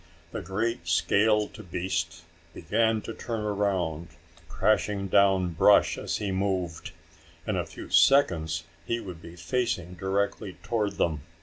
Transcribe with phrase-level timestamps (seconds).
[0.31, 2.23] The great scaled beast
[2.55, 4.07] began to turn around,
[4.49, 6.89] crashing down brush as he moved.
[7.45, 11.21] In a few seconds he would be facing directly toward them.